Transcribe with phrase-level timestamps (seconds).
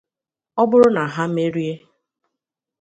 [0.61, 1.73] ọ bụrụ na ha merie